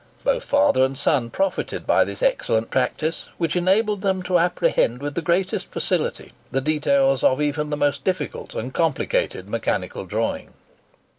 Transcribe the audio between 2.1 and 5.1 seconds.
excellent practice, which enabled them to apprehend